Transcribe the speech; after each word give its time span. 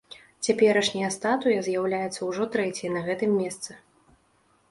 Цяперашняя 0.47 1.09
статуя 1.15 1.59
з'яўляецца 1.67 2.19
ўжо 2.29 2.43
трэцяй 2.55 2.89
на 2.97 3.01
гэтым 3.09 3.31
месцы. 3.43 3.71